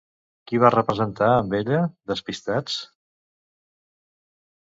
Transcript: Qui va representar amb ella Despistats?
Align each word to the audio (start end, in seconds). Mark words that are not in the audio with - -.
Qui 0.51 0.59
va 0.61 0.69
representar 0.75 1.27
amb 1.33 1.53
ella 1.57 1.81
Despistats? 2.11 2.79